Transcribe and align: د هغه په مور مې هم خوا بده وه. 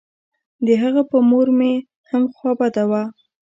د 0.65 0.67
هغه 0.81 1.01
په 1.11 1.17
مور 1.29 1.47
مې 1.57 1.73
هم 2.09 2.23
خوا 2.35 2.51
بده 2.59 2.83
وه. 2.89 3.03